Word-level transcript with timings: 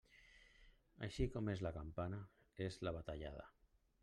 Així 1.07 1.27
com 1.35 1.53
és 1.55 1.61
la 1.67 1.75
campana, 1.77 2.23
és 2.69 2.83
la 2.89 2.97
batallada. 3.01 3.49